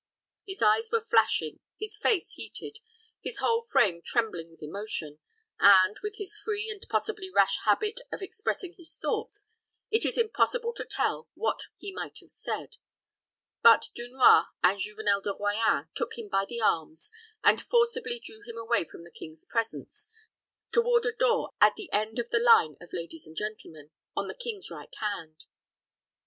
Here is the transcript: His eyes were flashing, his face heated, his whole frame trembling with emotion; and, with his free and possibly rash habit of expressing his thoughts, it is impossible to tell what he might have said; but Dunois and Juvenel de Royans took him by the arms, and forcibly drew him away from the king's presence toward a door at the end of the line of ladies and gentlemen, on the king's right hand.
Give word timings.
His 0.47 0.63
eyes 0.63 0.89
were 0.91 1.05
flashing, 1.11 1.59
his 1.77 1.95
face 1.95 2.31
heated, 2.31 2.79
his 3.21 3.37
whole 3.37 3.61
frame 3.61 4.01
trembling 4.01 4.49
with 4.49 4.63
emotion; 4.63 5.19
and, 5.59 5.95
with 6.01 6.15
his 6.15 6.39
free 6.39 6.71
and 6.71 6.83
possibly 6.89 7.29
rash 7.29 7.59
habit 7.65 8.01
of 8.11 8.19
expressing 8.23 8.73
his 8.73 8.97
thoughts, 8.97 9.45
it 9.91 10.03
is 10.03 10.17
impossible 10.17 10.73
to 10.73 10.85
tell 10.85 11.29
what 11.35 11.59
he 11.77 11.91
might 11.93 12.17
have 12.19 12.31
said; 12.31 12.77
but 13.61 13.89
Dunois 13.93 14.45
and 14.63 14.79
Juvenel 14.79 15.21
de 15.21 15.35
Royans 15.35 15.85
took 15.93 16.17
him 16.17 16.29
by 16.29 16.45
the 16.49 16.59
arms, 16.59 17.11
and 17.43 17.61
forcibly 17.61 18.19
drew 18.19 18.41
him 18.41 18.57
away 18.57 18.83
from 18.83 19.03
the 19.03 19.11
king's 19.11 19.45
presence 19.45 20.07
toward 20.71 21.05
a 21.05 21.11
door 21.11 21.51
at 21.61 21.75
the 21.75 21.93
end 21.93 22.17
of 22.17 22.31
the 22.31 22.39
line 22.39 22.75
of 22.81 22.91
ladies 22.91 23.27
and 23.27 23.37
gentlemen, 23.37 23.91
on 24.15 24.27
the 24.27 24.33
king's 24.33 24.71
right 24.71 24.95
hand. 24.97 25.45